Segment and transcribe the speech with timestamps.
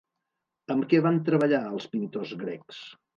[0.75, 2.81] Amb què van treballar els pintors grecs?